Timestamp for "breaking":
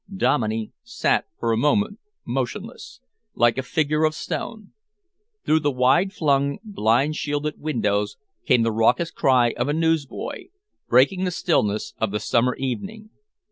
10.89-11.25